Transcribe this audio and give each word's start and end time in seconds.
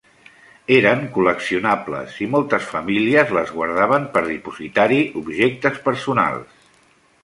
Eren 0.77 1.03
col·leccionables 1.17 2.17
i 2.27 2.31
moltes 2.37 2.67
famílies 2.73 3.37
les 3.41 3.55
guardaven 3.61 4.11
per 4.17 4.27
dipositar-hi 4.33 5.03
objectes 5.25 5.83
personals. 5.91 6.63